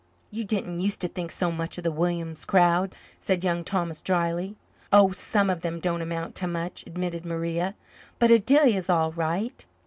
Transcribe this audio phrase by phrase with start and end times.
[0.31, 4.55] "You didn't use to think so much of the Williams crowd," said Young Thomas drily.
[4.91, 7.75] "Oh, some of them don't amount to much," admitted Maria,
[8.17, 9.63] "but Adelia is all right."